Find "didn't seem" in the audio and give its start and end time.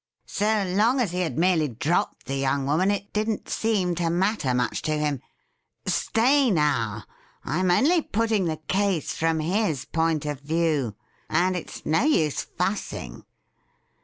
3.13-3.93